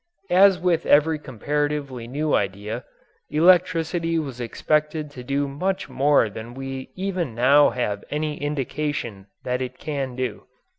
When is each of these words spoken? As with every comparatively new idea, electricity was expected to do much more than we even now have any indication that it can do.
As 0.31 0.57
with 0.57 0.87
every 0.87 1.19
comparatively 1.19 2.07
new 2.07 2.33
idea, 2.33 2.85
electricity 3.29 4.17
was 4.17 4.41
expected 4.41 5.11
to 5.11 5.23
do 5.23 5.47
much 5.47 5.89
more 5.91 6.27
than 6.27 6.55
we 6.55 6.89
even 6.95 7.35
now 7.35 7.69
have 7.69 8.03
any 8.09 8.35
indication 8.41 9.27
that 9.43 9.61
it 9.61 9.77
can 9.77 10.15
do. 10.15 10.47